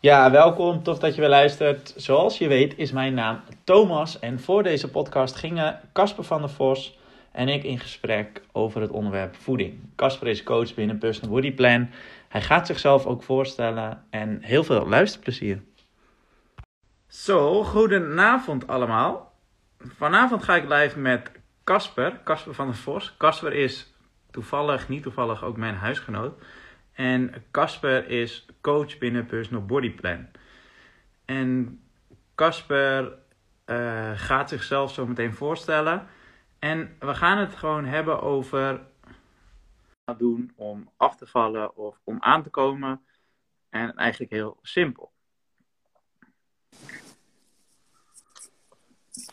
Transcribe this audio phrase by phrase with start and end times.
[0.00, 0.82] Ja, welkom.
[0.82, 1.92] Tof dat je weer luistert.
[1.96, 4.18] Zoals je weet is mijn naam Thomas.
[4.18, 6.98] En voor deze podcast gingen Casper van der Vos
[7.32, 9.80] en ik in gesprek over het onderwerp voeding.
[9.96, 11.88] Casper is coach binnen Personal Body Plan.
[12.28, 15.62] Hij gaat zichzelf ook voorstellen en heel veel luisterplezier.
[17.08, 19.32] Zo, goedenavond allemaal.
[19.78, 21.30] Vanavond ga ik live met
[21.64, 23.14] Casper, Casper van der Vos.
[23.16, 23.94] Casper is
[24.30, 26.42] toevallig, niet toevallig, ook mijn huisgenoot.
[26.98, 30.26] En Casper is coach binnen Personal Body Plan.
[31.24, 31.80] En
[32.34, 33.18] Casper
[33.66, 36.06] uh, gaat zichzelf zo meteen voorstellen.
[36.58, 38.86] En we gaan het gewoon hebben over
[40.04, 43.00] wat doen om af te vallen of om aan te komen.
[43.68, 45.12] En eigenlijk heel simpel.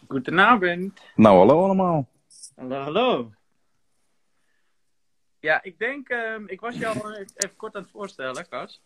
[0.07, 1.01] Goedenavond.
[1.15, 2.09] Nou, hallo allemaal.
[2.55, 3.31] Hallo, hallo.
[5.45, 8.81] Ja, ik denk, uh, ik was jou al even kort aan het voorstellen, Kas.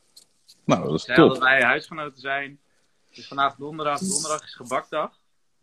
[0.65, 1.15] Nou, dat is top.
[1.15, 2.59] dat wij huisgenoten zijn.
[3.11, 5.19] Dus vandaag donderdag, donderdag is gebakdag.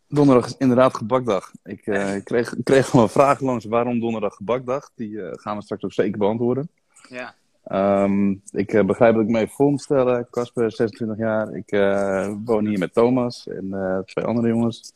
[0.09, 1.53] Donderdag is inderdaad gebakdag.
[1.65, 4.91] Ik uh, kreeg, kreeg al een vraag langs waarom donderdag gebakdag.
[4.95, 6.71] Die uh, gaan we straks ook zeker beantwoorden.
[7.09, 7.35] Ja.
[8.03, 10.27] Um, ik uh, begrijp dat ik me even voor moet stellen.
[10.31, 11.55] Casper, 26 jaar.
[11.55, 11.71] Ik
[12.45, 14.93] woon hier met Thomas en twee andere jongens.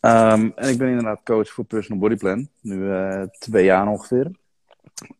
[0.00, 2.48] Um, en ik ben inderdaad coach voor Personal Body Plan.
[2.60, 2.90] Nu
[3.38, 4.30] twee jaar ongeveer.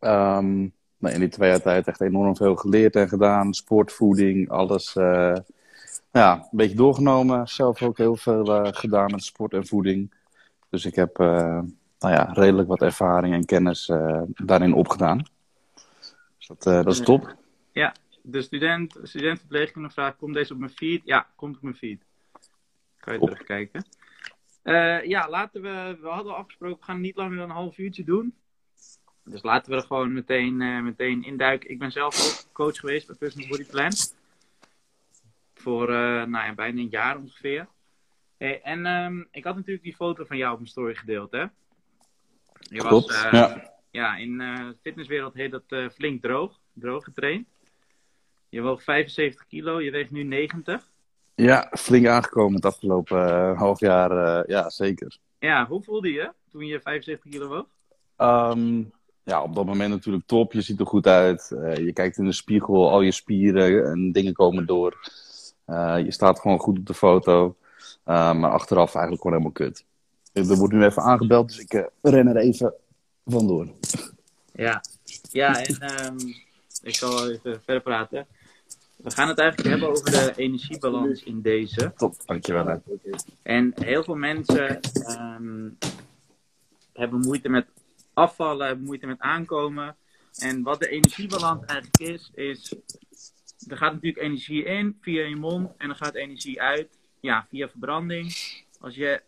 [0.01, 3.55] Um, nou, in die twee jaar tijd echt enorm veel geleerd en gedaan.
[3.55, 5.37] Sport, voeding, alles uh,
[6.13, 7.49] ja, een beetje doorgenomen.
[7.49, 10.15] Zelf ook heel veel uh, gedaan met sport en voeding.
[10.69, 11.61] Dus ik heb uh,
[11.99, 13.93] nou ja, redelijk wat ervaring en kennis
[14.35, 15.19] daarin opgedaan.
[16.39, 17.37] Dus dat, dat is top.
[17.73, 21.03] Ja, de student, studentverpleegkundige vraagt, komt deze op mijn feed?
[21.05, 22.03] Ja, komt op mijn feed.
[22.99, 23.85] Kan je terugkijken.
[25.09, 28.35] ja, laten we, we hadden afgesproken, we gaan niet langer dan een half uurtje doen.
[29.31, 31.71] Dus laten we er gewoon meteen, uh, meteen induiken.
[31.71, 33.91] Ik ben zelf ook coach geweest bij Personal Body Plan.
[35.55, 37.69] Voor uh, nou ja, bijna een jaar ongeveer.
[38.37, 41.45] Hey, en um, ik had natuurlijk die foto van jou op mijn story gedeeld, hè?
[42.59, 43.73] Je Klopt, was, uh, ja.
[43.91, 44.17] ja.
[44.17, 46.61] in de fitnesswereld heet dat flink droog.
[46.73, 47.47] Droog getraind.
[48.49, 50.89] Je woog 75 kilo, je weegt nu 90.
[51.35, 55.19] Ja, flink aangekomen het afgelopen half jaar, ja zeker.
[55.39, 57.67] Ja, hoe voelde je toen je 75 kilo woog?
[58.53, 58.93] Um,
[59.23, 60.53] ja, op dat moment natuurlijk top.
[60.53, 61.51] Je ziet er goed uit.
[61.55, 65.11] Uh, je kijkt in de spiegel, al je spieren en dingen komen door.
[65.67, 67.57] Uh, je staat gewoon goed op de foto.
[68.07, 69.85] Uh, maar achteraf eigenlijk gewoon helemaal kut.
[70.33, 72.75] Er wordt nu even aangebeld, dus ik ren er even
[73.25, 73.69] vandoor.
[74.53, 74.83] Ja,
[75.31, 76.17] ja en um,
[76.83, 78.27] ik zal even verder praten.
[78.97, 81.93] We gaan het eigenlijk hebben over de energiebalans in deze.
[81.97, 82.67] Top, dankjewel.
[82.67, 82.77] Hè.
[83.43, 84.81] En heel veel mensen
[85.39, 85.79] um,
[86.93, 87.67] hebben moeite met
[88.13, 89.97] afvallen, moeite met aankomen.
[90.39, 92.75] En wat de energiebalans eigenlijk is, is
[93.69, 97.69] er gaat natuurlijk energie in via je mond en er gaat energie uit ja, via
[97.69, 98.35] verbranding.
[98.81, 99.23] Als, je,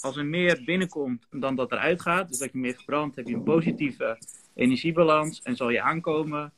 [0.00, 3.34] als er meer binnenkomt dan dat eruit gaat, dus dat je meer verbrandt, heb je
[3.34, 4.18] een positieve
[4.54, 6.52] energiebalans en zal je aankomen.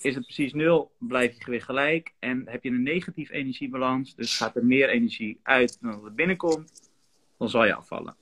[0.00, 2.12] Is het precies nul, blijf je gewicht gelijk.
[2.18, 6.90] En heb je een negatieve energiebalans, dus gaat er meer energie uit dan er binnenkomt,
[7.38, 8.16] dan zal je afvallen.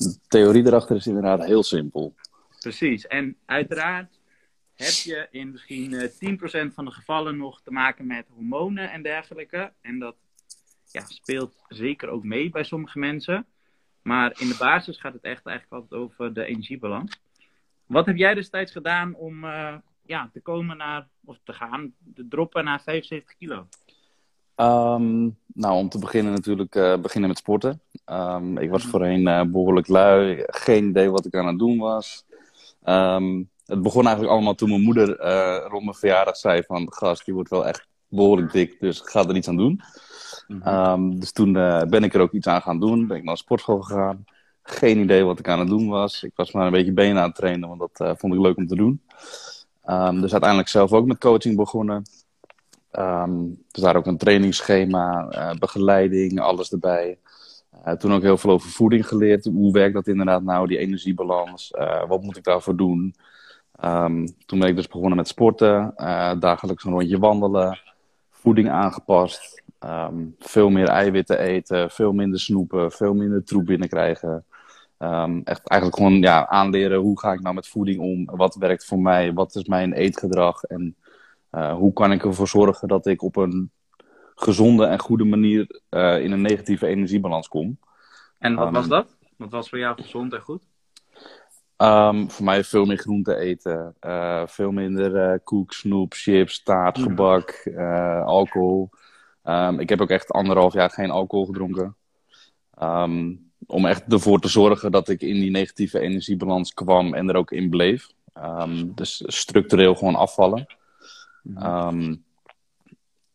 [0.00, 2.14] De theorie erachter is inderdaad heel simpel.
[2.60, 3.06] Precies.
[3.06, 4.18] En uiteraard
[4.74, 9.02] heb je in misschien uh, 10% van de gevallen nog te maken met hormonen en
[9.02, 9.72] dergelijke.
[9.80, 10.16] En dat
[10.90, 13.46] ja, speelt zeker ook mee bij sommige mensen.
[14.02, 17.20] Maar in de basis gaat het echt eigenlijk altijd over de energiebalans.
[17.86, 22.28] Wat heb jij destijds gedaan om uh, ja, te komen naar, of te gaan, te
[22.28, 23.66] droppen naar 75 kilo?
[24.56, 27.80] Um, nou, om te beginnen natuurlijk uh, beginnen met sporten.
[28.10, 32.24] Um, ik was voorheen uh, behoorlijk lui, geen idee wat ik aan het doen was.
[32.84, 36.92] Um, het begon eigenlijk allemaal toen mijn moeder uh, rond mijn verjaardag zei van...
[36.92, 39.80] Gast, je wordt wel echt behoorlijk dik, dus ga er iets aan doen.
[40.46, 41.20] Mm -hmm.
[41.20, 43.06] dus toen uh, ben ik er ook iets aan gaan doen.
[43.06, 44.24] Ben ik naar de sportschool gegaan.
[44.62, 46.22] Geen idee wat ik aan het doen was.
[46.22, 48.66] Ik was maar een beetje benen aan het trainen, want dat vond ik leuk om
[48.66, 49.02] te doen.
[50.20, 52.02] dus uiteindelijk zelf ook met coaching begonnen.
[53.70, 57.18] Dus daar ook een trainingsschema, begeleiding, alles erbij.
[57.86, 59.44] Uh, toen ook heel veel over voeding geleerd.
[59.44, 61.72] Hoe werkt dat inderdaad nou, die energiebalans?
[61.78, 63.14] Uh, wat moet ik daarvoor doen?
[63.84, 65.92] Um, toen ben ik dus begonnen met sporten.
[66.38, 67.78] dagelijks een rondje wandelen.
[68.30, 69.62] Voeding aangepast.
[69.84, 71.90] Um, veel meer eiwitten eten.
[71.90, 72.90] Veel minder snoepen.
[72.92, 74.44] Veel minder troep binnenkrijgen.
[74.98, 78.36] Um, echt eigenlijk gewoon ja, aanleren hoe ga ik nou met voeding om?
[78.36, 79.32] Wat werkt voor mij?
[79.32, 80.62] Wat is mijn eetgedrag?
[80.62, 80.96] En
[81.50, 83.70] hoe kan ik ervoor zorgen dat ik op een
[84.42, 87.78] gezonde en goede manier uh, in een negatieve energiebalans kom?
[88.38, 89.16] En wat um, was dat?
[89.36, 90.62] Wat was voor jou gezond en goed?
[91.76, 93.94] Um, voor mij veel meer groente eten.
[94.00, 97.06] Uh, veel minder uh, koek, snoep, chips, taart, Mhm.
[97.08, 97.70] gebak,
[98.24, 98.90] alcohol.
[99.44, 101.96] Um, ik heb ook echt anderhalf jaar geen alcohol gedronken.
[102.82, 107.36] Um, om echt ervoor te zorgen dat ik in die negatieve energiebalans kwam en er
[107.36, 108.08] ook in bleef.
[108.94, 110.66] dus structureel gewoon afvallen.
[111.42, 112.14] Mhm.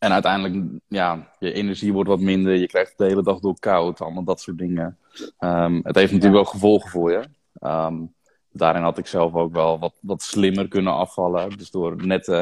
[0.05, 2.53] En uiteindelijk, ja, je energie wordt wat minder.
[2.53, 4.01] Je krijgt de hele dag door koud.
[4.01, 4.97] Allemaal dat soort dingen.
[5.83, 7.23] het heeft natuurlijk wel gevolgen voor je.
[8.51, 11.57] daarin had ik zelf ook wel wat, wat slimmer kunnen afvallen.
[11.57, 12.35] Dus door net uh,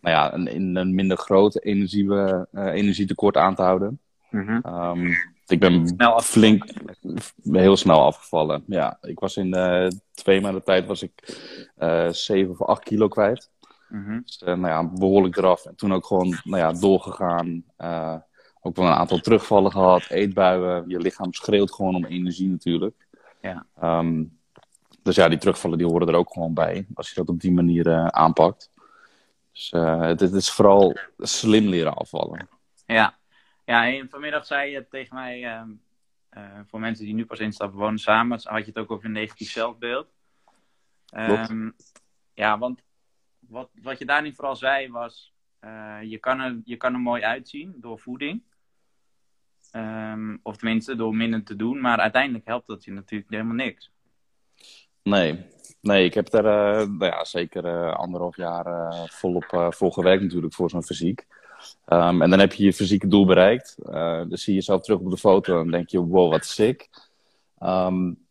[0.00, 4.00] nou ja, een, een minder groot energie, uh, energietekort aan te houden.
[4.30, 4.60] Mhm.
[4.66, 5.12] Um,
[5.46, 6.64] ik ben Snel flink,
[7.52, 8.64] heel snel afgevallen.
[8.66, 11.12] Ja, ik was in uh, twee maanden tijd was ik
[12.10, 13.50] 7 of 8 kilo kwijt.
[13.94, 14.20] Mhm.
[14.24, 15.64] Dus uh, nou ja, behoorlijk eraf.
[15.64, 17.64] En toen ook gewoon nou ja, doorgegaan.
[17.78, 18.16] Uh,
[18.60, 20.84] ook wel een aantal terugvallen gehad, eetbuien.
[20.88, 23.06] Je lichaam schreeuwt gewoon om energie natuurlijk.
[23.40, 23.66] Ja.
[23.82, 24.38] Um,
[25.02, 26.86] dus ja, die terugvallen die horen er ook gewoon bij.
[26.94, 28.70] Als je dat op die manier uh, aanpakt.
[29.52, 32.48] Dus het, het, is vooral slim leren afvallen.
[32.86, 33.18] Ja.
[33.64, 37.98] Ja, en vanmiddag zei je tegen mij, uh, voor mensen die nu pas instappen, wonen
[37.98, 40.06] samen, had je het ook over een negatief zelfbeeld.
[41.16, 41.74] Um,
[42.34, 42.82] ja, want
[43.54, 45.32] wat, wat je daarin vooral zei was,
[45.64, 48.42] uh, je, kan er, je kan er mooi uitzien door voeding.
[49.72, 53.90] Um, of tenminste door minder te doen, maar uiteindelijk helpt dat je natuurlijk helemaal niks.
[55.02, 55.46] Nee,
[55.80, 60.54] nee ik heb daar uh, nou ja, zeker uh, anderhalf jaar volop voor gewerkt natuurlijk
[60.54, 61.26] voor zo'n fysiek.
[61.88, 63.76] Um, en dan heb je je fysieke doel bereikt.
[63.84, 66.88] dan zie je jezelf terug op de foto en denk je, wow, wat sick.
[67.60, 68.23] Um,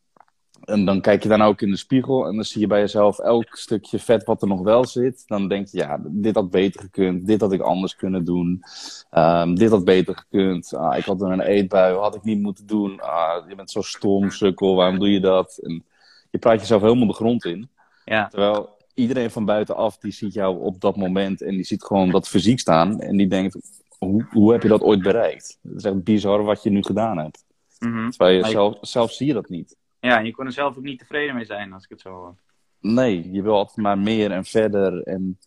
[0.66, 3.20] en dan kijk je dan ook in de spiegel en dan zie je bij jezelf
[3.20, 5.24] elk stukje vet wat er nog wel zit.
[5.28, 8.64] Dan denk je, ja, dit had beter gekund, dit had ik anders kunnen doen.
[9.12, 10.74] Um, dit had beter gekund.
[10.76, 13.02] Ah, ik had er een eetbui, had ik niet moeten doen.
[13.02, 15.60] Ah, je bent zo stom, sukkel, waarom doe je dat?
[15.62, 15.84] En
[16.32, 17.70] je praat jezelf helemaal de grond in.
[18.06, 18.28] Ja.
[18.28, 22.28] Terwijl iedereen van buitenaf, die ziet jou op dat moment en die ziet gewoon dat
[22.28, 23.00] fysiek staan.
[23.00, 23.58] En die denkt,
[23.98, 25.60] hoe, hoe heb je dat ooit bereikt?
[25.64, 27.44] Het is echt bizar wat je nu gedaan hebt.
[27.80, 28.10] Mm -hmm.
[28.10, 29.76] Terwijl je zelf, zelf zie je dat niet.
[30.10, 32.36] Ja, je kon er zelf ook niet tevreden mee zijn, als ik het zo hoor.
[32.80, 35.04] Nee, je wil altijd maar meer en verder.
[35.04, 35.40] En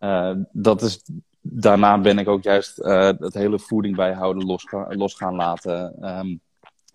[0.00, 1.04] uh, dat is,
[1.40, 6.08] daarna ben ik ook juist uh, het hele voeding bijhouden los, los gaan laten.
[6.18, 6.40] Um,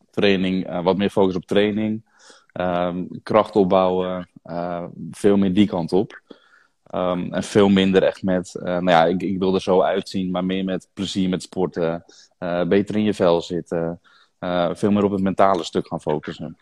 [0.09, 2.05] training, uh, wat meer focus op training.
[2.53, 4.29] Um, kracht opbouwen.
[5.11, 6.21] veel meer die kant op.
[6.91, 10.45] Um, en veel minder echt met, nou ja, ik, ik wil er zo uitzien, maar
[10.45, 12.05] meer met plezier met sporten.
[12.67, 14.01] Beter in je vel zitten.
[14.71, 16.57] Veel meer op het mentale stuk gaan focussen.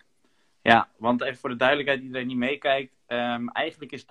[0.61, 2.93] Ja, want even voor de duidelijkheid, iedereen die meekijkt.
[3.07, 4.05] Um, eigenlijk is 80%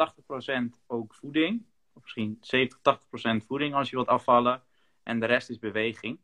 [0.87, 1.62] ook voeding.
[1.93, 3.00] Of misschien 70,
[3.43, 4.62] 80% voeding als je wilt afvallen.
[5.02, 6.19] En de rest is beweging.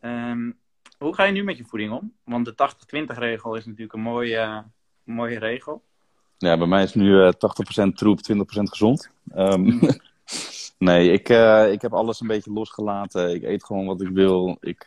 [0.00, 0.58] Um,
[0.98, 2.12] hoe ga je nu met je voeding om?
[2.24, 2.54] Want de
[3.12, 4.58] 80-20 regel is natuurlijk een mooie, uh,
[5.02, 5.84] mooie regel.
[6.36, 9.10] Ja, bij mij is nu uh, 80% troep, 20% gezond.
[9.36, 9.80] Um,
[10.78, 13.34] nee, ik, uh, ik heb alles een beetje losgelaten.
[13.34, 14.56] Ik eet gewoon wat ik wil.
[14.60, 14.86] Ik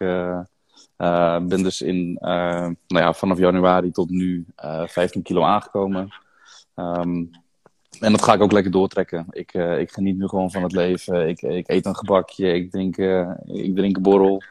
[1.01, 4.45] uh, ben dus in, nou ja, vanaf januari tot nu
[4.85, 6.13] 15 kilo aangekomen.
[6.75, 7.29] Um,
[7.99, 9.25] en dat ga ik ook lekker doortrekken.
[9.29, 11.27] Ik, ik geniet nu gewoon van het leven.
[11.27, 12.97] Ik, ik eet een gebakje, ik drink,
[13.45, 14.41] ik drink een borrel.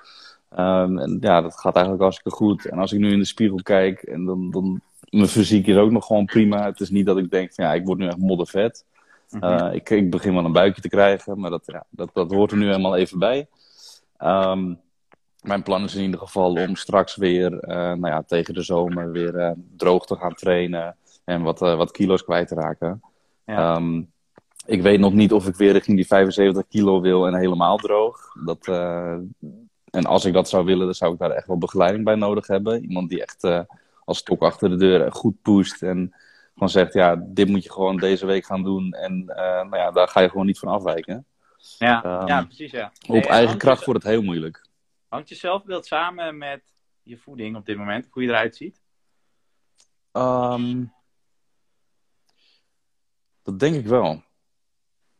[0.59, 2.67] Um, en ja, dat gaat eigenlijk hartstikke goed.
[2.67, 4.81] En als ik nu in de spiegel kijk en dan, dan
[5.11, 6.65] mijn fysiek is ook nog gewoon prima.
[6.65, 8.85] Het is niet dat ik denk van ja, ik word nu echt moddervet.
[9.31, 9.73] Uh, mm-hmm.
[9.73, 12.57] ik, ik begin wel een buikje te krijgen, maar dat, ja, dat, dat hoort er
[12.57, 13.47] nu helemaal even bij.
[14.19, 14.79] Um,
[15.43, 19.13] mijn plan is in ieder geval om straks weer uh, nou ja, tegen de zomer
[19.13, 23.03] weer uh, droog te gaan trainen en wat, wat kilo's kwijt te raken.
[23.45, 23.77] Ja.
[23.77, 24.13] Um,
[24.67, 28.19] ik weet nog niet of ik weer richting die 75 kilo wil en helemaal droog.
[28.45, 28.69] Dat,
[29.91, 32.47] en als ik dat zou willen, dan zou ik daar echt wel begeleiding bij nodig
[32.47, 32.83] hebben.
[32.83, 33.67] Iemand die echt
[34.05, 36.15] als stok achter de deur goed pusht en
[36.53, 38.93] gewoon zegt, ja, dit moet je gewoon deze week gaan doen.
[38.93, 41.25] En nou ja, daar ga je gewoon niet van afwijken.
[41.79, 42.93] Ja, um, ja precies, ja.
[43.07, 44.69] Nee, op eigen kracht wordt het heel moeilijk.
[45.11, 46.63] Hangt je zelfbeeld samen met
[47.03, 48.81] je voeding op dit moment, hoe je eruit ziet?
[50.13, 50.93] Um,
[53.43, 54.23] dat denk ik wel.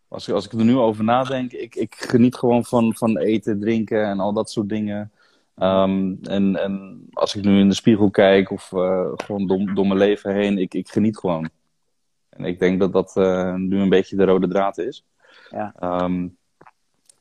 [0.09, 3.61] Als ik, als ik er nu over nadenk, ik, ik geniet gewoon van, van eten,
[3.61, 5.13] drinken en al dat soort dingen.
[5.57, 9.87] Um, en, en als ik nu in de spiegel kijk of uh, gewoon door, door
[9.87, 11.51] mijn leven heen, ik, ik geniet gewoon.
[12.29, 15.05] En ik denk dat dat uh, nu een beetje de rode draad is.
[15.51, 15.75] Ja.
[16.03, 16.39] Um,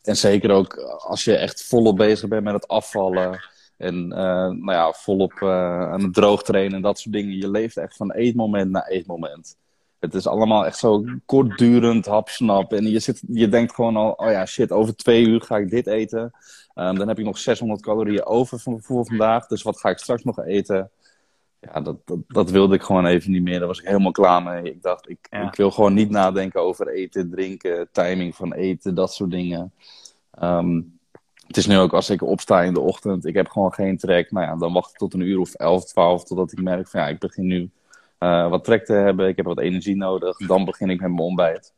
[0.02, 3.40] en zeker ook als je echt volop bezig bent met het afvallen.
[3.78, 7.38] En uh, nou ja, volop aan het droog trainen en dat soort dingen.
[7.38, 9.58] Je leeft echt van eetmoment naar eetmoment.
[10.00, 12.74] Het is allemaal echt zo kortdurend, hapsnap.
[12.74, 15.70] En je, zit, je denkt gewoon al, oh ja, shit, over twee uur ga ik
[15.70, 16.32] dit eten.
[16.76, 19.48] Um, dan heb ik nog 600 calorieën over voor vandaag.
[19.48, 20.92] Dus wat ga ik straks nog eten?
[21.60, 23.60] Ja, dat, dat, dat, wilde ik gewoon even niet meer.
[23.60, 24.64] Daar was ik helemaal klaar mee.
[24.64, 29.14] Ik dacht, ik, ik wil gewoon niet nadenken over eten, drinken, timing van eten, dat
[29.14, 29.74] soort dingen.
[30.32, 30.82] Ehm,
[31.48, 34.32] het is nu ook als ik opsta in de ochtend, ik heb gewoon geen trek.
[34.32, 37.02] Nou ja, dan wacht ik tot een uur of 11, 12, totdat ik merk van
[37.02, 37.70] ja, ik begin nu
[38.20, 39.28] uh, wat trek te hebben.
[39.28, 40.38] Ik heb wat energie nodig.
[40.38, 41.74] Dan begin ik met mijn ontbijt.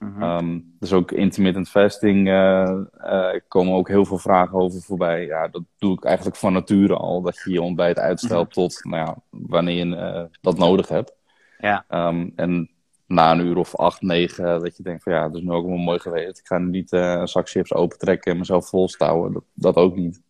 [0.00, 0.76] Mm -hmm.
[0.78, 5.26] dus ook intermittent fasting uh, uh, komen ook heel veel vragen over voorbij.
[5.26, 7.22] Ja, dat doe ik eigenlijk van nature al.
[7.22, 8.54] Dat je je ontbijt uitstelt mhm.
[8.54, 11.14] tot nou ja, wanneer je dat nodig hebt.
[11.58, 11.84] Ja.
[11.88, 12.70] Um, en
[13.06, 15.66] na een uur of acht, negen, dat je denkt van ja, dat is nu ook
[15.66, 16.38] wel mooi geweest.
[16.38, 19.32] Ik ga nu niet een zak chips opentrekken en mezelf volstouwen.
[19.32, 20.22] Dat, dat ook niet.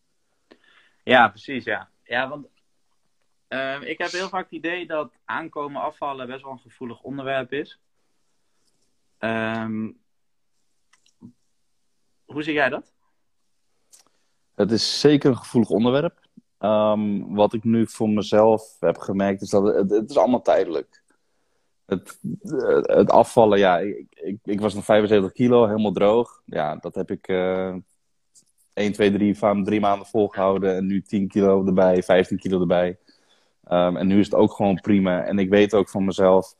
[1.02, 1.88] Ja, precies, ja.
[2.04, 2.46] Ja, want
[3.48, 7.52] uh, ik heb heel vaak het idee dat aankomen afvallen best wel een gevoelig onderwerp
[7.52, 7.80] is.
[9.20, 9.98] Um,
[12.24, 12.92] hoe zie jij dat?
[14.54, 16.28] Het is zeker een gevoelig onderwerp.
[16.58, 21.02] Um, wat ik nu voor mezelf heb gemerkt is dat het, het is allemaal tijdelijk.
[21.86, 22.18] Het,
[22.82, 26.42] het afvallen, ja, ik, ik, ik, was nog 75 kilo, helemaal droog.
[26.44, 27.74] Ja, dat heb ik uh,
[28.72, 30.76] 1, 2, 3, van drie maanden volgehouden.
[30.76, 32.98] En nu 10 kilo erbij, 15 kilo erbij.
[33.70, 35.24] Um, en nu is het ook gewoon prima.
[35.24, 36.54] En ik weet ook van mezelf,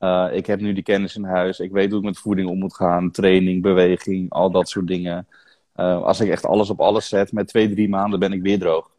[0.00, 1.58] uh, ik heb nu die kennis in huis.
[1.58, 3.10] Ik weet hoe ik met voeding om moet gaan.
[3.10, 5.28] Training, beweging, al dat soort dingen.
[5.76, 8.58] Uh, als ik echt alles op alles zet, met twee, drie maanden ben ik weer
[8.58, 8.90] droog.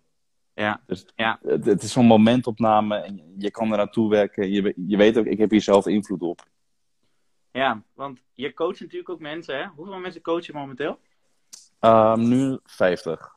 [0.54, 0.82] Ja.
[0.86, 1.40] Dus ja.
[1.42, 4.52] Het, het is zo'n momentopname en je kan er naartoe werken.
[4.52, 6.48] Je, je weet ook, ik heb hier zelf invloed op.
[7.52, 9.66] Ja, want je coacht natuurlijk ook mensen, hè?
[9.76, 11.00] Hoeveel mensen coach je momenteel?
[11.80, 13.14] Um, nu 50.
[13.14, 13.32] Oké.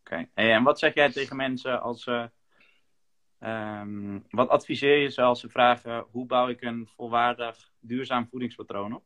[0.00, 0.28] Okay.
[0.34, 2.30] En wat zeg jij tegen mensen als ze
[3.44, 8.94] Um, wat adviseer je ze als ze vragen hoe bouw ik een volwaardig duurzaam voedingspatroon
[8.94, 9.02] op?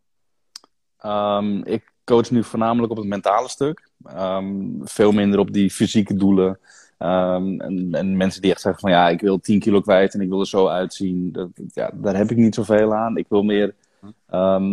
[1.10, 3.88] Um, ik coach nu voornamelijk op het mentale stuk.
[4.16, 6.58] Um, veel minder op die fysieke doelen.
[6.98, 10.28] En, en, mensen die echt zeggen van ja, ik wil 10 kilo kwijt en ik
[10.28, 11.32] wil er zo uitzien.
[11.32, 13.16] Dat, ja, daar heb ik niet zoveel aan.
[13.16, 13.74] Ik wil meer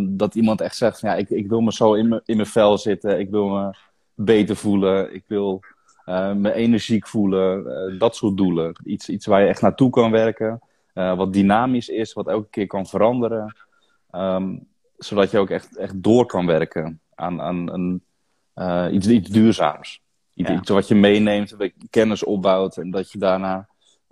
[0.07, 3.19] dat iemand echt zegt van ja, ik, ik wil me zo in mijn vel zitten.
[3.19, 3.73] Ik wil me
[4.15, 5.13] beter voelen.
[5.13, 5.61] Ik wil
[6.05, 8.75] uh, me energiek voelen, uh, dat soort doelen.
[8.83, 10.61] Iets, iets waar je echt naartoe kan werken,
[10.93, 13.55] uh, wat dynamisch is, wat elke keer kan veranderen.
[14.11, 14.67] Um,
[14.97, 18.01] zodat je ook echt, echt door kan werken aan, aan, aan
[18.93, 20.01] iets, iets duurzaams.
[20.33, 20.55] Iets, ja.
[20.55, 21.55] iets, wat je meeneemt,
[21.89, 23.69] kennis opbouwt en dat je daarna.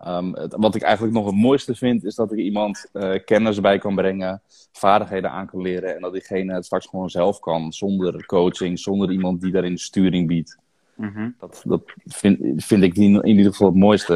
[0.07, 2.91] Um, het, wat ik eigenlijk nog het mooiste vind, is dat ik iemand
[3.25, 4.41] kennis bij kan brengen,
[4.71, 9.11] vaardigheden aan kan leren en dat diegene het straks gewoon zelf kan, zonder coaching, zonder
[9.11, 10.57] iemand die daarin sturing biedt.
[10.99, 11.29] Mhm.
[11.37, 14.13] Dat, dat vind, vind ik in, in ieder geval het mooiste.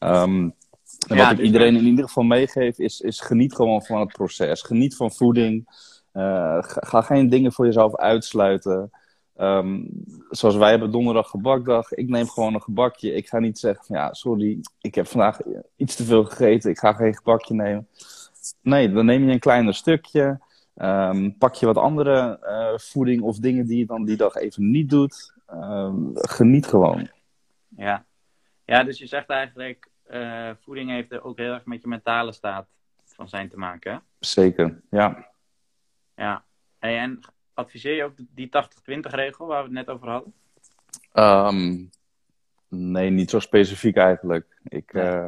[0.00, 0.54] Um,
[1.08, 4.62] en wat ik iedereen in ieder geval meegeef, is, is geniet gewoon van het proces.
[4.62, 5.68] Geniet van voeding.
[6.12, 8.90] Uh, ga, geen dingen voor jezelf uitsluiten.
[9.40, 9.88] Um,
[10.30, 11.92] zoals wij hebben donderdag gebakdag.
[11.92, 13.14] Ik neem gewoon een gebakje.
[13.14, 15.38] Ik ga niet zeggen van ja, sorry, ik heb vandaag
[15.76, 16.70] iets te veel gegeten.
[16.70, 17.88] Ik ga geen gebakje nemen.
[18.62, 20.40] Nee, dan neem je een kleiner stukje.
[20.76, 24.70] Um, pak je wat andere uh, voeding of dingen die je dan die dag even
[24.70, 25.34] niet doet.
[25.46, 27.10] Ehm, geniet gewoon.
[27.76, 28.04] Ja.
[28.64, 32.32] ja, dus je zegt eigenlijk, uh, voeding heeft er ook heel erg met je mentale
[32.32, 32.66] staat
[33.04, 33.92] van zijn te maken.
[33.92, 33.98] Hè?
[34.18, 35.30] Zeker, ja.
[36.14, 36.44] Ja,
[36.78, 37.20] en
[37.54, 38.50] adviseer je ook die 80-20
[39.00, 40.34] regel waar we het net over hadden?
[41.12, 41.90] Um,
[42.68, 44.60] nee, niet zo specifiek eigenlijk.
[44.62, 45.26] Ik, uh,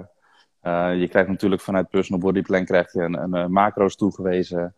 [0.63, 4.75] uh, je krijgt natuurlijk vanuit Personal Body Plan krijg je een, een macro's toegewezen.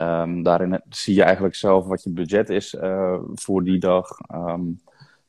[0.00, 4.08] Um, daarin zie je eigenlijk zelf wat je budget is uh, voor die dag.
[4.34, 4.80] Um,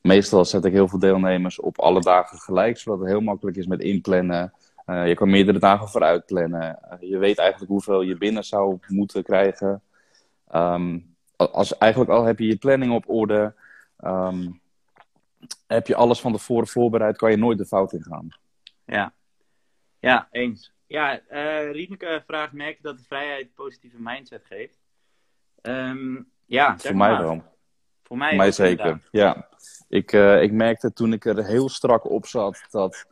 [0.02, 3.68] meestal zet ik heel veel deelnemers op alle dagen gelijk, zodat het heel makkelijk is
[3.68, 4.54] met inplannen.
[4.86, 6.80] Uh, je kan meerdere dagen vooruit plannen.
[6.92, 9.82] Uh, je weet eigenlijk hoeveel je binnen zou moeten krijgen.
[10.56, 13.54] Um, als, eigenlijk al heb je je planning op orde,
[15.68, 18.28] heb je alles van tevoren voorbereid, kan je nooit de fout in gaan.
[18.86, 19.14] Ja,
[20.00, 20.72] ja eens.
[20.94, 24.78] Ja, uh, Rieneke vraagt, merk dat de vrijheid positieve mindset geeft?
[25.62, 27.44] Um, ja, Voor mij wel.
[28.04, 29.48] Voor mij, Voor mij zeker, ja.
[29.90, 33.06] Ik, uh, ik merkte toen ik er heel strak op zat dat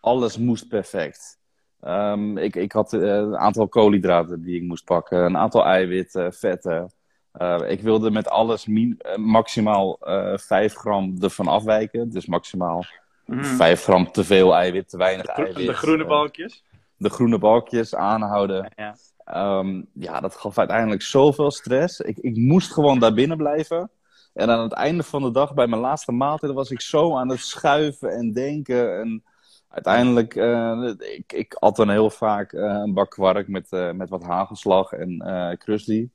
[0.00, 1.38] alles moest perfect.
[1.80, 6.32] Um, ik, ik had uh, een aantal koolhydraten die ik moest pakken, een aantal eiwitten,
[6.32, 6.92] vetten.
[7.40, 9.96] Uh, ik wilde met alles min, maximaal
[10.34, 12.10] 5 gram ervan afwijken.
[12.10, 12.84] Dus maximaal
[13.26, 13.44] mm.
[13.44, 15.66] 5 gram te veel eiwit, te weinig de, eiwit.
[15.66, 16.64] De groene balkjes?
[17.02, 18.72] De groene balkjes aanhouden.
[18.76, 18.96] Ja.
[19.58, 22.00] Um, ja, dat gaf uiteindelijk zoveel stress.
[22.00, 23.90] Ik, ik moest gewoon daar binnen blijven.
[24.32, 27.28] En aan het einde van de dag, bij mijn laatste maaltijd, was ik zo aan
[27.28, 29.00] het schuiven en denken.
[29.00, 29.24] En
[29.68, 34.08] uiteindelijk, uh, ik, ik at dan heel vaak uh, een bak kwark met, uh, met
[34.08, 36.10] wat hagelslag en uh, krusli.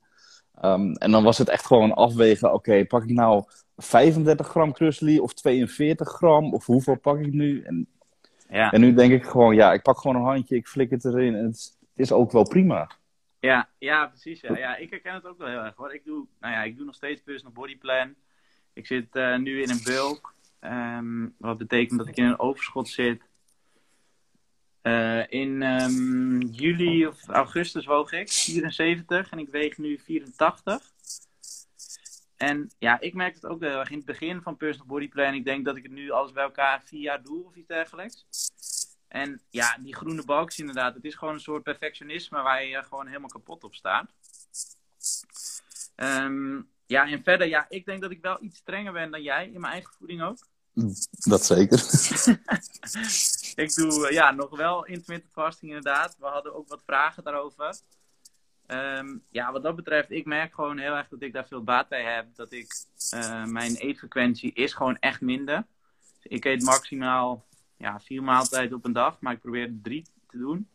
[0.62, 3.44] Um, en dan was het echt gewoon afwegen, oké, okay, pak ik nou
[3.76, 6.54] 35 gram krusli of 42 gram?
[6.54, 7.62] Of hoeveel pak ik nu?
[7.62, 7.88] En
[8.50, 8.72] Ja.
[8.72, 11.36] En nu denk ik gewoon, ja, ik pak gewoon een handje, ik flik het erin.
[11.36, 12.90] En het is ook wel prima.
[13.40, 14.42] Ja, ja, precies.
[14.42, 14.58] Ja.
[14.58, 15.94] ja, ik herken het ook wel heel erg hoor.
[15.94, 18.16] Ik doe, nou ja, ik doe nog steeds personal body plan.
[18.74, 20.36] Ik zit eh, nu in een bulk.
[20.60, 23.22] ehm, wat betekent dat ik in een overschot zit.
[24.82, 30.92] Eh, in ehm, juli of augustus woog ik 74 en ik weeg nu 84.
[32.38, 35.34] En ja, ik merk het ook heel erg in het begin van personal body plan.
[35.34, 38.26] Ik denk dat ik het nu alles bij elkaar vier jaar doe of iets dergelijks.
[39.08, 40.94] En ja, die groene balkjes inderdaad.
[40.94, 44.14] Het is gewoon een soort perfectionisme waar je gewoon helemaal kapot op staat.
[45.96, 49.46] Ehm, ja, en verder, ja, ik denk dat ik wel iets strenger ben dan jij
[49.46, 50.38] in mijn eigen voeding ook.
[51.10, 51.80] Dat zeker.
[53.64, 56.16] ik doe ja, nog wel intermittent fasting inderdaad.
[56.20, 57.80] We hadden ook wat vragen daarover.
[58.68, 61.88] Ehm, ja, wat dat betreft, ik merk gewoon heel erg dat ik daar veel baat
[61.88, 62.36] bij heb.
[62.36, 62.68] Dat ik,
[63.10, 65.66] eh, mijn eetfrequentie is gewoon echt minder.
[66.22, 67.46] Ik eet maximaal
[67.78, 70.70] ja, vier maaltijden op een dag, maar ik probeer er drie te doen.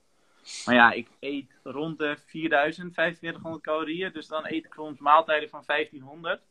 [0.65, 4.13] Maar ja, ik eet rond de 4000, 4500 calorieën.
[4.13, 6.43] Dus dan eet ik soms maaltijden van 1500.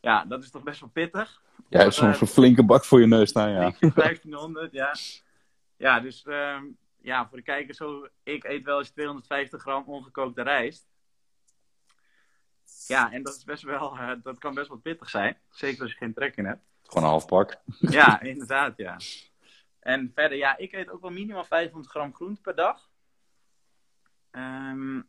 [0.00, 1.42] Ja, dat is toch best wel pittig.
[1.68, 3.72] Jij hebt soms een flinke bak voor je neus staan, ja.
[3.94, 4.94] 1500, ja.
[5.76, 6.64] Ja, dus ehm,
[7.02, 10.88] ja, voor de kijkers zo, ik eet wel eens 250 gram ongekookte rijst.
[12.86, 15.38] Ja, en dat is best wel, eh, dat kan best wel pittig zijn.
[15.50, 16.64] Zeker als je geen trek in hebt.
[16.82, 17.60] Gewoon een half pak.
[17.80, 18.96] Ja, inderdaad, ja.
[19.80, 22.90] En verder, ja, ik eet ook wel minimaal 500 gram groente per dag.
[24.30, 25.00] Ehm,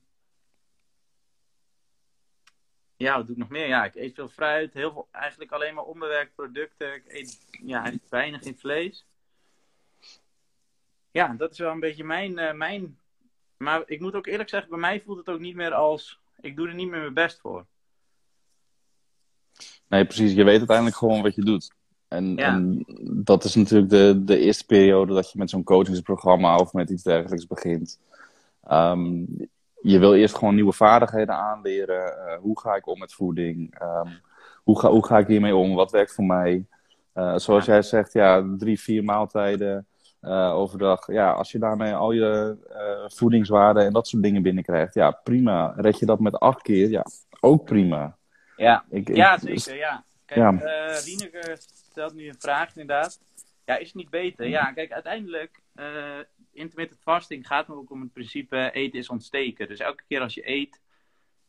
[2.96, 3.68] ja, wat doe ik nog meer?
[3.68, 4.74] Ja, ik eet veel fruit.
[4.74, 6.94] Heel veel, eigenlijk alleen maar onbewerkt producten.
[6.94, 9.06] Ik eet ja, weinig in vlees.
[11.12, 12.98] Ja, dat is wel een beetje mijn, eh, mijn...
[13.58, 16.20] Maar ik moet ook eerlijk zeggen, bij mij voelt het ook niet meer als...
[16.40, 17.66] Ik doe er niet meer mijn best voor.
[19.88, 20.34] Nee, precies.
[20.34, 21.72] Je weet uiteindelijk gewoon wat je doet.
[22.08, 22.48] En, Ja.
[22.48, 22.86] en
[23.26, 27.04] dat is natuurlijk de, de eerste periode dat je met zo'n coachingsprogramma of met iets
[27.04, 28.00] dergelijks begint.
[28.64, 29.26] Ehm,
[29.82, 32.28] je wil eerst gewoon nieuwe vaardigheden aanleren.
[32.28, 33.80] Eh, hoe ga ik om met voeding?
[33.80, 34.10] Ehm,
[34.64, 35.76] hoe, ga, hoe ga ik hiermee om?
[35.76, 36.66] Wat werkt voor mij?
[37.14, 39.86] Eh, zoals jij zegt, ja, drie, vier maaltijden
[40.22, 41.08] eh, overdag.
[41.08, 45.74] Ja, als je daarmee al je eh, voedingswaarden en dat soort dingen binnenkrijgt, ja, prima.
[45.76, 47.06] Red je dat met acht keer, ja,
[47.40, 48.18] ook prima.
[48.56, 50.04] Ja, Ik, ik- ja zeker, ja.
[50.26, 50.60] Kijk, Ja.
[50.62, 53.20] eh, Rieneke stelt nu een vraag inderdaad.
[53.66, 54.48] Ja, is het niet beter?
[54.48, 55.62] Ja, kijk, uiteindelijk,
[56.54, 59.68] intermittent fasting gaat me ook om het principe eten is ontsteken.
[59.68, 60.82] Dus elke keer als je eet,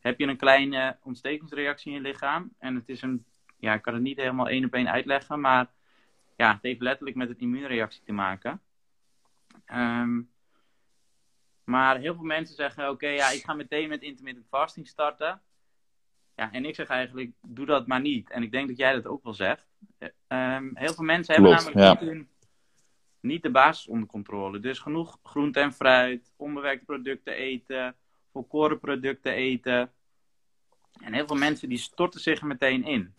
[0.00, 2.50] heb je een kleine ontstekingsreactie in je lichaam.
[2.58, 3.24] En het is een,
[3.58, 5.66] ja, ik kan het niet helemaal één op één uitleggen, maar
[6.42, 8.61] ja, het heeft letterlijk met een immuunreactie te maken.
[9.64, 10.20] Ehm,
[11.64, 15.40] maar heel veel mensen zeggen, oké, ja, ik ga meteen met intermittent fasting starten.
[16.37, 18.31] Ja, en ik zeg eigenlijk, doe dat maar niet.
[18.31, 19.66] En ik denk dat jij dat ook wel zegt.
[19.98, 22.05] Eh, ehm, heel veel mensen hebben Klopt, namelijk ja.
[22.05, 22.28] niet, hun-
[23.20, 24.59] niet de basis onder controle.
[24.59, 27.96] Dus genoeg groente en fruit, onbewerkte producten eten,
[28.33, 29.92] volkoren producten eten.
[31.00, 33.14] En heel veel mensen die storten zich er meteen in.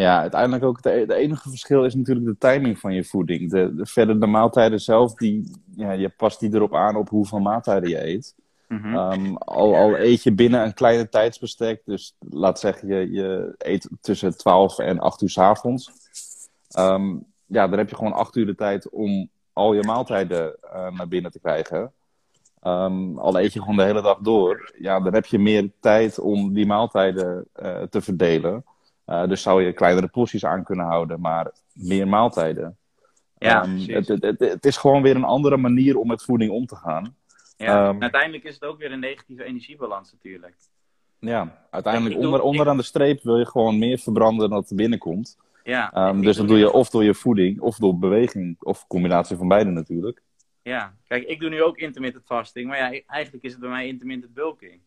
[0.00, 3.50] Ja, uiteindelijk ook het e- de enige verschil is natuurlijk de timing van je voeding.
[3.50, 7.38] De, de, verder de maaltijden zelf, die, ja, je past die erop aan op hoeveel
[7.38, 8.34] maaltijden je eet.
[8.68, 8.94] Mhm.
[8.94, 13.88] Ehm, al, al eet je binnen een kleine tijdsbestek, dus laat zeggen je, je eet
[14.00, 15.92] tussen 12 en 8 uur s avonds.
[16.70, 20.90] Ehm, ja, dan heb je gewoon 8 uur de tijd om al je maaltijden eh,
[20.90, 21.92] naar binnen te krijgen.
[22.62, 26.18] Ehm, al eet je gewoon de hele dag door, ja, dan heb je meer tijd
[26.18, 28.64] om die maaltijden eh, te verdelen.
[29.10, 32.76] Eh, dus zou je kleinere porties aan kunnen houden, maar meer maaltijden.
[33.38, 36.50] Ja, Ehm, het, het, het, het is gewoon weer een andere manier om met voeding
[36.50, 37.16] om te gaan.
[37.56, 40.54] Ja, ehm, uiteindelijk is het ook weer een negatieve energiebalans natuurlijk.
[41.18, 44.76] Ja, uiteindelijk onder, ik- onderaan de streep wil je gewoon meer verbranden dan dat er
[44.76, 45.36] binnenkomt.
[45.62, 49.36] Ja, Ehm, dus dat doe je of door je voeding, of door beweging, of combinatie
[49.36, 50.22] van beide natuurlijk.
[50.62, 53.86] Ja, kijk, ik doe nu ook intermittent fasting, maar ja, eigenlijk is het bij mij
[53.86, 54.80] intermittent bulking.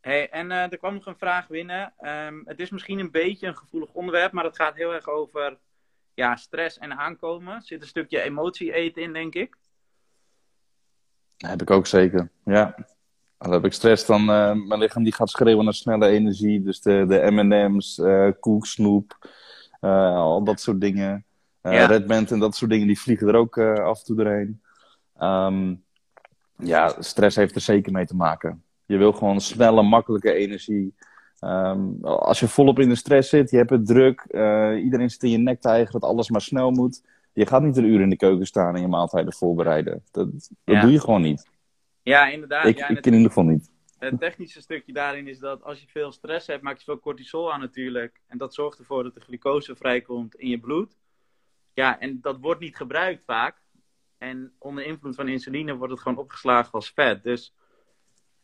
[0.00, 1.92] Hey, en eh, er kwam nog een vraag binnen.
[1.98, 5.58] Ehm, het is misschien een beetje een gevoelig onderwerp, maar het gaat heel erg over
[6.14, 7.54] ja, stress en aankomen.
[7.54, 9.56] Er zit een stukje emotie eten in, denk ik.
[11.36, 12.74] Dat heb ik ook zeker, ja.
[13.38, 16.62] Heb ik stress, dan eh, mijn lichaam die gaat schreeuwen naar snelle energie.
[16.62, 19.28] Dus de, de M&M's, eh koek, snoep,
[19.80, 21.24] al dat soort dingen.
[21.62, 21.86] Ja.
[21.86, 24.62] Red Band en dat soort dingen, die vliegen er ook af en toe doorheen.
[25.16, 25.74] Ehm,
[26.56, 28.64] ja, stress heeft er zeker mee te maken.
[28.90, 30.94] Je wil gewoon snelle, makkelijke energie.
[31.40, 35.22] Ehm, als je volop in de stress zit, je hebt het druk, eh, iedereen zit
[35.22, 37.02] in je nek te hijgen dat alles maar snel moet.
[37.32, 40.02] Je gaat niet een uur in de keuken staan en je maaltijden voorbereiden.
[40.10, 40.80] Dat, dat Ja.
[40.80, 41.48] doe je gewoon niet.
[42.02, 42.64] Ja, inderdaad.
[42.64, 43.70] ik, ja, ik het, in ieder geval niet.
[43.98, 47.52] het technische stukje daarin is dat als je veel stress hebt, maak je veel cortisol
[47.52, 48.20] aan natuurlijk.
[48.26, 50.98] En dat zorgt ervoor dat de glucose vrijkomt in je bloed.
[51.74, 53.62] ja, en dat wordt niet gebruikt vaak.
[54.18, 57.22] En onder invloed van insuline wordt het gewoon opgeslagen als vet.
[57.22, 57.54] Dus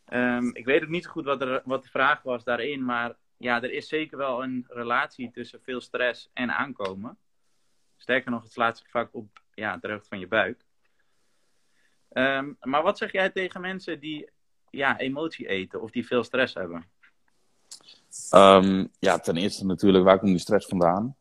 [0.07, 2.85] ehm, ik weet ook niet zo goed wat, er, wat de vraag was daarin.
[2.85, 7.17] Maar ja, er is zeker wel een relatie tussen veel stress en aankomen.
[7.97, 10.65] Sterker nog, het slaat zich vaak op ja, rug van je buik.
[12.09, 14.29] Ehm, maar wat zeg jij tegen mensen die
[14.69, 16.89] ja, emotie eten of die veel stress hebben?
[18.29, 21.15] Ehm, ja, ten eerste natuurlijk, waar komt die stress vandaan?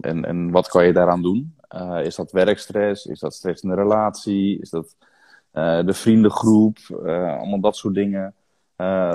[0.00, 1.56] En, en wat kan je daaraan doen?
[1.74, 3.06] Uh, is dat werkstress?
[3.06, 4.60] Is dat stress in de relatie?
[4.60, 4.96] Is dat
[5.52, 6.78] de vriendengroep?
[6.90, 8.34] Uh, allemaal dat soort dingen.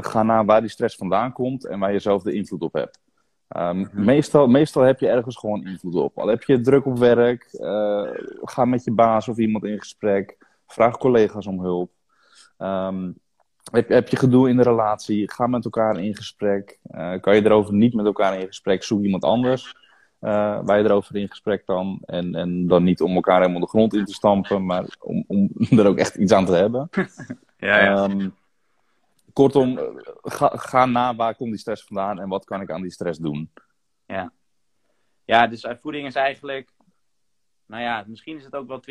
[0.01, 2.99] ga naar waar die stress vandaan komt en waar je zelf de invloed op hebt.
[3.57, 6.17] Um, meestal, meestal heb je ergens gewoon invloed op.
[6.17, 7.47] Al heb je druk op werk,
[8.41, 10.37] ga met je baas of iemand in gesprek.
[10.67, 11.91] Vraag collega's om hulp.
[12.57, 13.15] Um,
[13.71, 15.31] heb, heb, je gedoe in de relatie?
[15.31, 16.79] Ga met elkaar in gesprek.
[16.91, 18.83] Uh, kan je erover niet met elkaar in gesprek?
[18.83, 19.75] Zoek iemand anders
[20.21, 21.99] uh, je erover in gesprek kan.
[22.05, 25.49] En, en dan niet om elkaar helemaal de grond in te stampen, maar om, om
[25.79, 26.89] er ook echt iets aan te hebben.
[27.57, 28.03] ja, ja.
[28.03, 28.35] Um,
[29.33, 29.79] kortom,
[30.21, 33.19] ga, ga na waar komt die stress vandaan en wat kan ik aan die stress
[33.19, 33.51] doen.
[34.05, 34.31] Ja,
[35.25, 36.69] ja dus voeding is eigenlijk
[37.67, 38.81] nou ja, misschien is het ook wel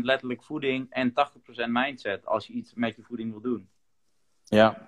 [0.00, 1.14] 20% letterlijk voeding en 80%
[1.66, 3.68] mindset als je iets met je voeding wil doen.
[4.44, 4.86] Ja,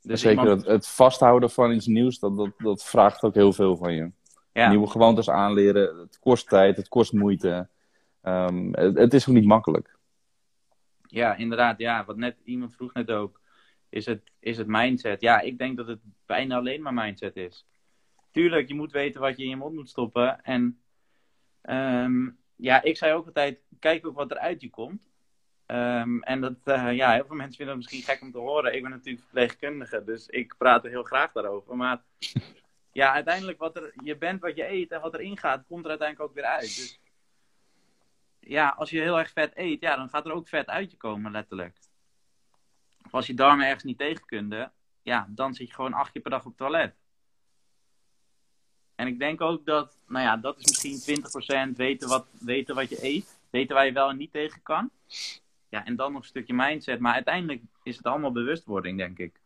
[0.00, 3.76] dus zeker het, het, vasthouden van iets nieuws, dat, dat, dat vraagt ook heel veel
[3.76, 4.10] van je.
[4.54, 4.68] Ja.
[4.68, 7.68] Nieuwe gewoontes aanleren, het kost tijd, het kost moeite.
[8.22, 9.96] Um, het, het, is ook niet makkelijk.
[11.06, 11.78] Ja, inderdaad.
[11.78, 13.40] Ja, wat net iemand vroeg net ook.
[13.88, 15.20] Is het, is het mindset?
[15.20, 17.66] Ja, ik denk dat het bijna alleen maar mindset is.
[18.30, 20.44] Tuurlijk, je moet weten wat je in je mond moet stoppen.
[20.44, 20.80] En
[21.62, 25.10] um, ja, ik zei ook altijd, kijk ook wat er uit je komt.
[25.66, 28.74] Um, en dat, uh, ja, heel veel mensen vinden het misschien gek om te horen.
[28.74, 31.76] Ik ben natuurlijk verpleegkundige, dus ik praat er heel graag daarover.
[31.76, 32.02] Maar
[32.94, 35.90] ja, uiteindelijk wat er, je bent wat je eet en wat erin gaat, komt er
[35.90, 36.76] uiteindelijk ook weer uit.
[36.76, 37.00] Dus
[38.38, 40.96] ja, als je heel erg vet eet, ja, dan gaat er ook vet uit je
[40.96, 41.78] komen, letterlijk.
[43.04, 44.54] Of als je darmen ergens niet tegen kunt,
[45.02, 46.94] ja, dan zit je gewoon acht keer per dag op het toilet.
[48.94, 52.88] En ik denk ook dat, nou ja, dat is misschien 20% weten wat, weten wat
[52.88, 53.38] je eet.
[53.50, 54.90] Weten waar je wel en niet tegen kan.
[55.68, 57.00] Ja, en dan nog een stukje mindset.
[57.00, 59.40] Maar uiteindelijk is het allemaal bewustwording, denk ik.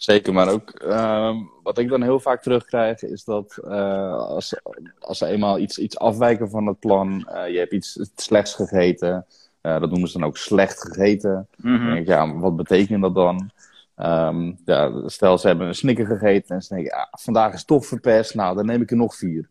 [0.00, 4.60] Zeker, maar ook uh, wat ik dan heel vaak terugkrijg is dat uh, als,
[4.98, 9.26] als ze eenmaal iets, iets afwijken van het plan, uh, je hebt iets slechts gegeten,
[9.62, 11.48] uh, dat noemen ze dan ook slecht gegeten.
[11.56, 11.84] Mm -hmm.
[11.84, 13.50] dan denk ik, ja, wat betekent dat dan?
[13.96, 17.86] Um, ja, stel, ze hebben een snicker gegeten en ze denken, ja, vandaag is toch
[17.86, 19.48] verpest, nou, dan neem ik er nog vier.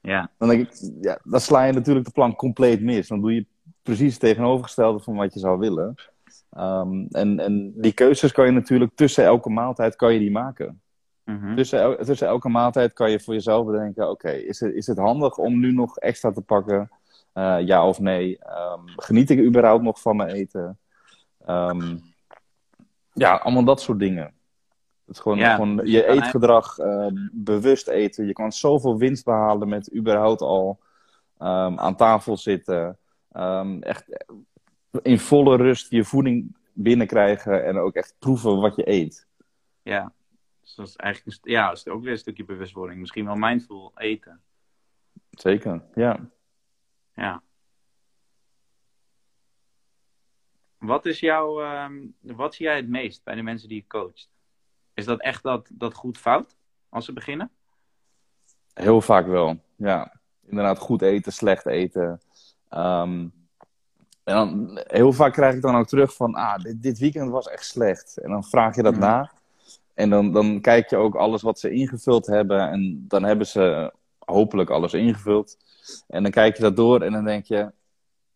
[0.00, 0.30] Ja.
[0.38, 3.08] Dan denk ik, ja, dan sla je natuurlijk de plan compleet mis.
[3.08, 3.46] Dan doe je
[3.82, 5.94] precies het tegenovergestelde van wat je zou willen.
[6.58, 10.82] Um, en, en die keuzes kan je natuurlijk tussen elke maaltijd kan je die maken.
[11.24, 11.56] Mm -hmm.
[11.56, 14.86] tussen, el tussen elke maaltijd kan je voor jezelf bedenken, oké, okay, is, het, is
[14.86, 16.90] het handig om nu nog extra te pakken?
[17.34, 18.38] Uh, ja of nee?
[18.38, 20.78] Um, geniet ik überhaupt nog van mijn eten?
[21.48, 22.00] Um,
[23.12, 24.34] ja, allemaal dat soort dingen.
[25.04, 28.26] Het is gewoon, ja, gewoon je eetgedrag uh, bewust eten.
[28.26, 30.78] Je kan zoveel winst behalen met überhaupt al
[31.38, 32.98] um, aan tafel zitten.
[33.80, 34.26] Echt
[35.02, 39.26] in volle rust je voeding binnenkrijgen en ook echt proeven wat je eet.
[39.82, 40.12] Ja,
[40.60, 43.00] dus dat is eigenlijk ja, is ook weer een stukje bewustwording.
[43.00, 44.42] Misschien wel mindful eten.
[45.30, 46.30] Zeker, ja.
[47.14, 47.42] Ja.
[50.78, 54.30] Wat is jouw, um, wat zie jij het meest bij de mensen die je coacht?
[54.94, 56.56] Is dat echt dat, dat goed fout
[56.88, 57.50] als ze beginnen?
[58.74, 60.20] Heel vaak wel, ja.
[60.46, 62.20] Inderdaad, goed eten, slecht eten.
[62.70, 63.43] Um,
[64.24, 67.48] en dan, heel vaak krijg ik dan ook terug van, ah, dit, dit weekend was
[67.48, 68.18] echt slecht.
[68.18, 69.00] En dan vraag je dat mm.
[69.00, 69.32] na.
[69.94, 72.68] En dan, dan kijk je ook alles wat ze ingevuld hebben.
[72.70, 75.56] En dan hebben ze hopelijk alles ingevuld.
[76.08, 77.72] En dan kijk je dat door en dan denk je,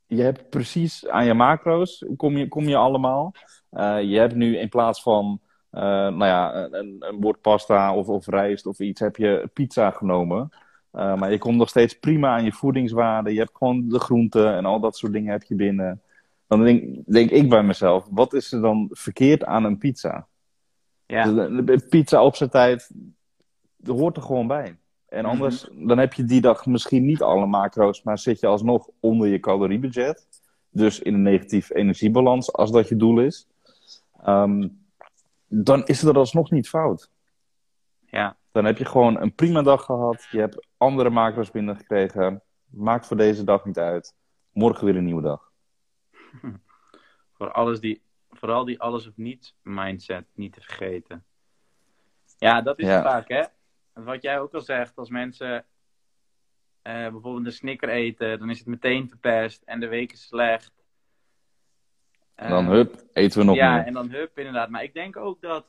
[0.06, 3.32] je hebt precies aan je macro's, kom je, kom je allemaal.
[3.72, 5.40] Uh, je hebt nu in plaats van,
[5.72, 9.90] uh, nou ja, een, een bord pasta of, of rijst of iets, heb je pizza
[9.90, 10.50] genomen.
[10.98, 13.32] Uh, maar je komt nog steeds prima aan je voedingswaarde.
[13.32, 16.02] Je hebt gewoon de groenten en al dat soort dingen heb je binnen.
[16.46, 20.26] Dan denk, denk ik bij mezelf, wat is er dan verkeerd aan een pizza?
[21.06, 21.48] Ja.
[21.48, 22.90] Dus pizza op zijn tijd,
[23.76, 24.76] dat hoort er gewoon bij.
[25.08, 25.30] En mhm.
[25.30, 29.28] anders, dan heb je die dag misschien niet alle macro's, maar zit je alsnog onder
[29.28, 30.26] je caloriebudget.
[30.70, 33.46] Dus in een negatief energiebalans, als dat je doel is.
[34.26, 34.78] Um,
[35.46, 37.10] dan is het er alsnog niet fout.
[38.10, 38.36] Ja.
[38.52, 40.26] Dan heb je gewoon een prima dag gehad.
[40.30, 42.42] Je hebt andere macro's binnengekregen.
[42.66, 44.14] Maakt voor deze dag niet uit.
[44.52, 45.52] Morgen weer een nieuwe dag.
[47.36, 51.24] voor alles die, vooral die alles of niets mindset niet te vergeten.
[52.38, 53.02] Ja, dat is ja.
[53.02, 53.42] vaak, hè?
[53.92, 55.64] wat jij ook al zegt, als mensen
[56.82, 60.72] eh, bijvoorbeeld een snicker eten, dan is het meteen verpest en de week is slecht.
[62.34, 63.84] En dan Eh, hup, eten we nog ja, meer.
[63.84, 64.68] en dan hup, inderdaad.
[64.68, 65.66] Maar ik denk ook dat,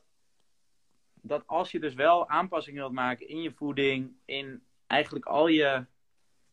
[1.22, 5.86] dat als je dus wel aanpassingen wilt maken in je voeding, in eigenlijk al je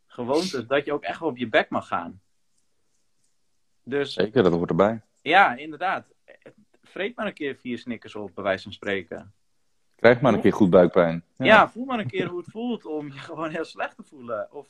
[0.06, 2.20] gewoontes, dat je ook echt wel op je bek mag gaan.
[3.82, 5.00] Dus Zeker, dat hoort erbij.
[5.22, 6.14] ja, inderdaad.
[6.82, 9.34] Vreet maar een keer vier snickers op, bij wijze van spreken.
[9.96, 11.24] Krijg maar een keer goed buikpijn.
[11.36, 11.68] Ja.
[11.68, 14.52] voel maar een keer hoe het voelt om je gewoon heel slecht te voelen.
[14.52, 14.68] Of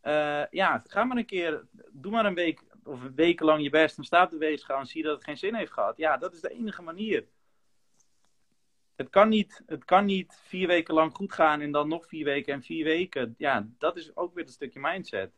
[0.00, 4.04] eh, ja, ga maar een keer, doe maar een week of wekenlang je best en
[4.04, 5.96] sta op de weegschaal en zie dat het geen zin heeft gehad.
[5.96, 7.24] Ja, dat is de enige manier.
[9.00, 12.24] Het kan niet, het kan niet vier weken lang goed gaan en dan nog vier
[12.24, 13.34] weken en vier weken.
[13.38, 15.30] Ja, dat is ook weer een stukje mindset.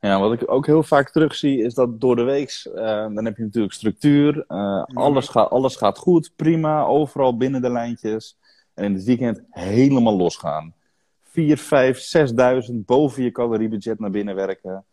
[0.00, 2.82] Ja, wat ik ook heel vaak terugzie is dat door de week, eh,
[3.14, 4.44] dan heb je natuurlijk structuur.
[4.46, 8.38] eh, alles, gaat, alles gaat goed, prima, overal binnen de lijntjes.
[8.74, 10.74] En in het weekend helemaal losgaan.
[11.22, 14.84] 4, 5, 6.000 boven je caloriebudget naar binnen werken.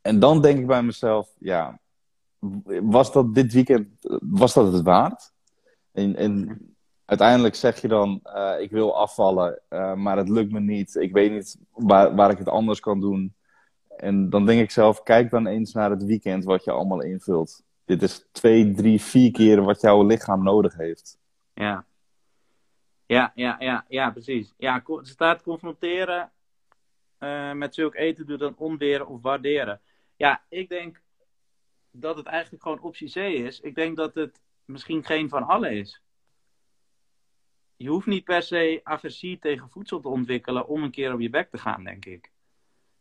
[0.00, 1.80] En dan denk ik bij mezelf, ja,
[2.82, 3.88] was dat dit weekend,
[4.20, 5.32] was dat het waard?
[5.92, 6.58] En, en
[7.04, 10.94] uiteindelijk zeg je dan, eh, ik wil afvallen, eh, maar het lukt me niet.
[10.94, 13.34] Ik weet niet waar, waar ik het anders kan doen.
[13.96, 17.62] En dan denk ik zelf, kijk dan eens naar het weekend wat je allemaal invult.
[17.84, 21.18] Dit is twee, drie, vier keer wat jouw lichaam nodig heeft.
[21.54, 21.84] Ja.
[23.06, 24.54] Ja, ja, ja, ja, precies.
[24.58, 26.30] Ja, staat confronteren
[27.18, 29.80] eh, met zulk eten doet dan onweren of waarderen.
[30.16, 31.00] Ja, ik denk
[31.90, 33.60] dat het eigenlijk gewoon optie C is.
[33.60, 36.02] Ik denk dat het misschien geen van allen is.
[37.76, 41.30] Je hoeft niet per se aversie tegen voedsel te ontwikkelen om een keer op je
[41.30, 42.30] bek te gaan, denk ik.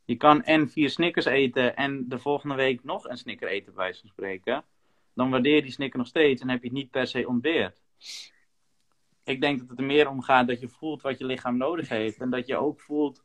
[0.06, 3.84] Je kan en vier snickers eten en de volgende week nog een snicker eten, bij
[3.84, 4.66] wijze spreken.
[5.14, 7.82] Dan waardeer je die snicker nog steeds en heb je het niet per se ontbeerd
[9.30, 11.90] ik denk dat het er meer om gaat dat je voelt wat je lichaam nodig
[11.90, 12.20] heeft.
[12.20, 13.24] En dat je ook voelt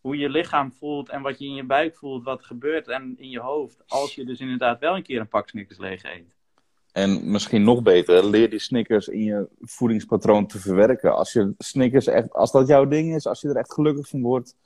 [0.00, 3.30] hoe je lichaam voelt en wat je in je buik voelt, wat gebeurt en in
[3.30, 3.82] je hoofd.
[3.86, 6.33] Als je dus inderdaad wel een keer een pak snickers leeg eet.
[6.94, 11.16] En misschien nog beter, leer die snickers in je voedingspatroon te verwerken.
[11.16, 14.22] Als, je snickers echt, als dat jouw ding is, als je er echt gelukkig van
[14.22, 14.56] wordt,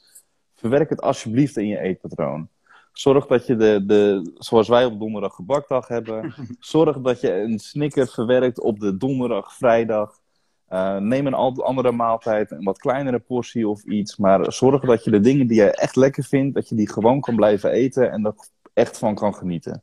[0.55, 2.49] verwerk het alsjeblieft in je eetpatroon.
[2.93, 7.59] Zorg dat je de, de zoals wij op donderdag gebakdag hebben, zorg dat je een
[7.59, 10.21] snicker verwerkt op de donderdag, vrijdag.
[10.67, 14.17] Eh, neem een al- andere maaltijd, een wat kleinere portie of iets.
[14.17, 17.21] Maar zorg dat je de dingen die je echt lekker vindt, dat je die gewoon
[17.21, 18.35] kan blijven eten en er
[18.73, 19.83] echt van kan genieten.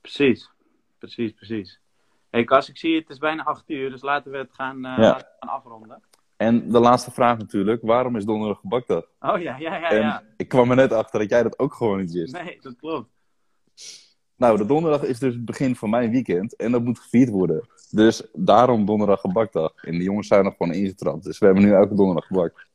[0.00, 0.50] Precies,
[1.00, 1.80] precies, precies.
[2.30, 4.96] hey Cas, ik zie het is bijna acht uur, dus laten we het gaan, eh,
[4.96, 4.98] Ja.
[4.98, 6.02] laten we gaan afronden.
[6.36, 9.04] En de laatste vraag natuurlijk, waarom is donderdag gebakdag?
[9.20, 10.22] Oh ja, ja, ja, En ja.
[10.36, 12.32] ik kwam er net achter dat jij dat ook gewoon niet wist.
[12.32, 13.10] Nee, dat klopt.
[14.36, 17.68] Nou, de donderdag is dus het begin van mijn weekend en dat moet gevierd worden.
[17.90, 19.74] Dus daarom donderdag gebakdag.
[19.84, 22.68] En de jongens zijn nog gewoon ingetrapt, dus we hebben nu elke donderdag gebak.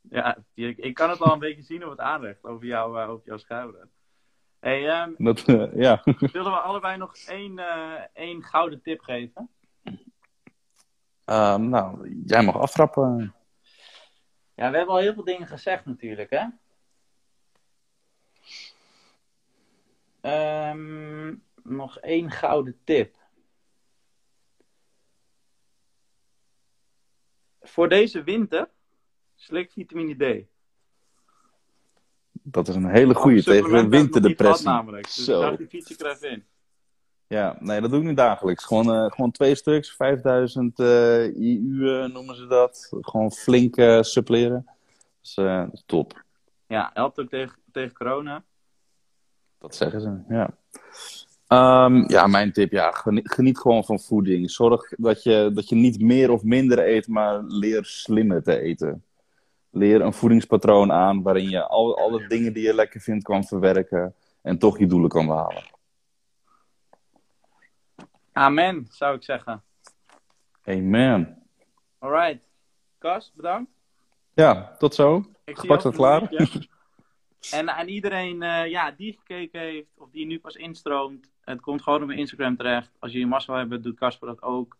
[0.00, 3.26] Ja, ik kan het al een beetje zien op het aanrecht over, jou, eh, over
[3.26, 3.88] jouw schouder.
[4.64, 6.02] Hey, ehm, Dat, eh, ja.
[6.32, 9.50] zullen we allebei nog één, eh, één gouden tip geven?
[11.24, 13.34] Ehm, nou, jij mag aftrappen.
[14.54, 16.46] Ja, we hebben al heel veel dingen gezegd natuurlijk, hè?
[20.20, 23.16] Ehm, nog één gouden tip.
[27.60, 28.70] Voor deze winter
[29.34, 30.53] slik vitamine D.
[32.46, 34.66] Dat is een hele goede tegen niet winterdepressie.
[34.66, 35.04] gehad namelijk.
[35.04, 35.40] Dus Zo.
[35.40, 36.44] ik dacht, die fiets ik even in.
[37.26, 38.64] Ja, nee, dat doe ik nu dagelijks.
[38.64, 42.88] Gewoon, eh, gewoon twee stuks, 5000 eh IU eh, noemen ze dat.
[43.00, 44.66] Gewoon flink eh, suppleren.
[45.20, 46.24] Dus eh, dat is top.
[46.66, 48.44] Ja, helpt ook tegen, tegen corona.
[49.58, 50.50] Dat zeggen ze, ja.
[51.46, 54.50] Ehm, ja, mijn tip, ja, geniet, geniet gewoon van voeding.
[54.50, 59.04] Zorg dat je, dat je niet meer of minder eet, maar leer slimmer te eten.
[59.74, 64.14] Leer een voedingspatroon aan waarin je al, alle dingen die je lekker vindt kan verwerken
[64.42, 65.62] en toch je doelen kan behalen.
[68.32, 69.62] Amen, zou ik zeggen.
[70.64, 71.42] Amen.
[71.98, 72.38] Alright.
[72.98, 73.70] Cas, bedankt.
[74.34, 75.24] Ja, tot zo.
[75.44, 76.30] Ik staat een klaar.
[77.50, 81.82] En aan iedereen eh, ja, die gekeken heeft, of die nu pas instroomt, het komt
[81.82, 82.90] gewoon op mijn Instagram terecht.
[82.98, 84.76] Als jullie massa wil hebben, doet Casper dat ook.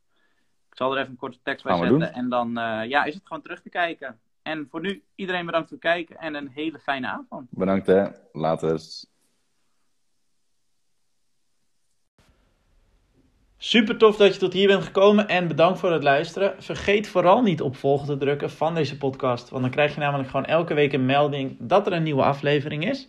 [0.70, 1.98] Ik zal er even een korte tekst bij zetten.
[1.98, 2.08] doen.
[2.08, 4.20] En dan eh, ja, is het gewoon terug te kijken.
[4.44, 7.46] En voor nu, iedereen bedankt voor het kijken en een hele fijne avond.
[7.50, 8.06] Bedankt hè.
[8.32, 8.80] Later.
[13.56, 16.62] Super tof dat je tot hier bent gekomen en bedankt voor het luisteren.
[16.62, 20.28] Vergeet vooral niet op volgen te drukken van deze podcast, want dan krijg je namelijk
[20.28, 23.06] gewoon elke week een melding dat er een nieuwe aflevering is.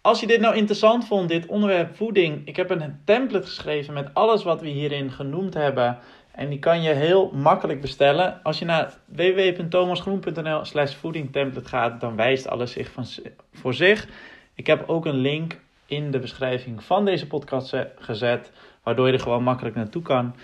[0.00, 4.14] Als je dit nou interessant vond, dit onderwerp voeding, ik heb een template geschreven met
[4.14, 5.98] alles wat we hierin genoemd hebben
[6.34, 8.42] En die kan je heel makkelijk bestellen.
[8.42, 13.04] Als je naar www.thomasgroen.nl slash voedingtemplate gaat, dan wijst alles zich van,
[13.52, 14.08] voor zich.
[14.54, 19.20] Ik heb ook een link in de beschrijving van deze podcast gezet, waardoor je er
[19.20, 20.34] gewoon makkelijk naartoe kan.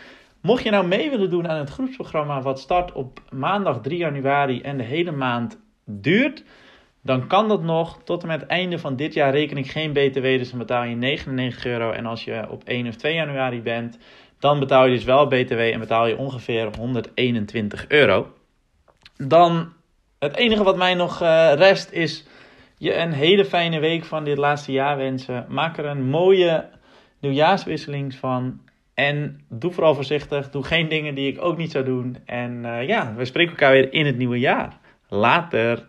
[0.40, 4.61] Mocht je nou mee willen doen aan het groepsprogramma, wat start op maandag 3 januari
[4.61, 6.44] en de hele maand duurt,
[7.03, 8.03] dan kan dat nog.
[8.05, 10.85] Tot en met het einde van dit jaar reken ik geen BTW, dus dan betaal
[10.85, 11.90] je 99 euro.
[11.90, 13.98] En als je op 1 of 2 januari bent,
[14.40, 18.33] dan betaal je dus wel BTW en betaal je ongeveer 121 euro.
[19.16, 19.72] Dan
[20.18, 22.26] het enige wat mij nog uh, rest is
[22.76, 25.46] je een hele fijne week van dit laatste jaar wensen.
[25.48, 26.68] Maak er een mooie
[27.20, 28.61] nieuwjaarswisseling van.
[28.94, 30.50] En doe vooral voorzichtig.
[30.50, 32.16] Doe geen dingen die ik ook niet zou doen.
[32.24, 34.79] En uh, ja, we spreken elkaar weer in het nieuwe jaar.
[35.09, 35.87] Later.